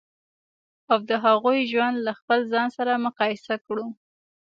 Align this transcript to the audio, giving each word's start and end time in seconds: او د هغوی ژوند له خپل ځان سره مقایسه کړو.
او 0.91 0.99
د 1.09 1.11
هغوی 1.25 1.59
ژوند 1.71 1.95
له 2.05 2.11
خپل 2.19 2.39
ځان 2.53 2.67
سره 2.77 3.01
مقایسه 3.05 3.55
کړو. 3.65 3.85